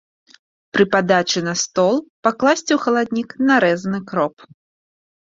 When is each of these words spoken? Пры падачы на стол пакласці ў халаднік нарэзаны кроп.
Пры 0.77 0.85
падачы 0.95 1.39
на 1.49 1.53
стол 1.65 1.95
пакласці 2.29 2.67
ў 2.75 2.79
халаднік 2.89 3.29
нарэзаны 3.49 3.99
кроп. 4.13 4.35